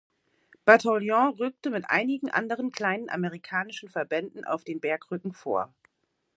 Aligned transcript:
Bataillon 0.65 1.29
rückte 1.35 1.69
mit 1.69 1.87
einigen 1.91 2.31
anderen 2.31 2.71
kleinen 2.71 3.07
amerikanischen 3.07 3.87
Verbänden 3.87 4.43
auf 4.45 4.63
den 4.63 4.79
Bergrücken 4.79 5.31
vor. 5.31 5.75